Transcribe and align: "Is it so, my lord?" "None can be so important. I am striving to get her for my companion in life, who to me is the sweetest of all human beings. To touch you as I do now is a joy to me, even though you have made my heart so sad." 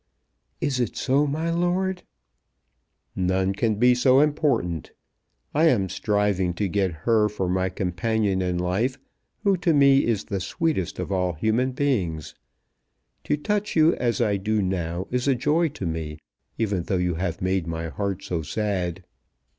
"Is 0.59 0.79
it 0.79 0.95
so, 0.97 1.27
my 1.27 1.51
lord?" 1.51 2.01
"None 3.15 3.53
can 3.53 3.75
be 3.75 3.93
so 3.93 4.19
important. 4.19 4.93
I 5.53 5.65
am 5.67 5.89
striving 5.89 6.55
to 6.55 6.67
get 6.67 6.91
her 7.05 7.29
for 7.29 7.47
my 7.47 7.69
companion 7.69 8.41
in 8.41 8.57
life, 8.57 8.97
who 9.43 9.55
to 9.57 9.75
me 9.75 10.03
is 10.07 10.23
the 10.23 10.39
sweetest 10.39 10.97
of 10.97 11.11
all 11.11 11.33
human 11.33 11.73
beings. 11.73 12.33
To 13.25 13.37
touch 13.37 13.75
you 13.75 13.93
as 13.97 14.19
I 14.19 14.37
do 14.37 14.59
now 14.59 15.05
is 15.11 15.27
a 15.27 15.35
joy 15.35 15.67
to 15.67 15.85
me, 15.85 16.17
even 16.57 16.81
though 16.81 16.97
you 16.97 17.13
have 17.21 17.39
made 17.39 17.67
my 17.67 17.89
heart 17.89 18.23
so 18.23 18.41
sad." 18.41 19.03